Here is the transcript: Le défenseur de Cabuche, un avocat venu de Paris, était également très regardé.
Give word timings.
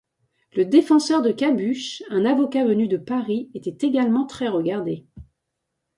Le 0.55 0.65
défenseur 0.65 1.21
de 1.21 1.31
Cabuche, 1.31 2.01
un 2.09 2.25
avocat 2.25 2.65
venu 2.65 2.87
de 2.87 2.97
Paris, 2.97 3.51
était 3.53 3.85
également 3.85 4.25
très 4.25 4.47
regardé. 4.47 5.05